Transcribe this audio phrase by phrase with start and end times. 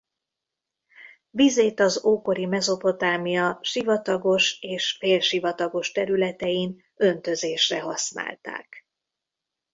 [1.29, 8.87] Vizét az ókori Mezopotámia sivatagos és félsivatagos területein öntözésre használták.